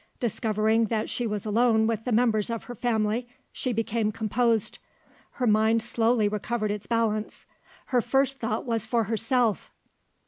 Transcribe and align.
Discovering 0.19 0.85
that 0.85 1.11
she 1.11 1.27
was 1.27 1.45
alone 1.45 1.85
with 1.85 2.05
the 2.05 2.11
members 2.11 2.49
of 2.49 2.63
her 2.63 2.73
family, 2.73 3.27
she 3.51 3.71
became 3.71 4.11
composed: 4.11 4.79
her 5.33 5.45
mind 5.45 5.83
slowly 5.83 6.27
recovered 6.27 6.71
its 6.71 6.87
balance. 6.87 7.45
Her 7.85 8.01
first 8.01 8.39
thought 8.39 8.65
was 8.65 8.83
for 8.83 9.03
herself. 9.03 9.71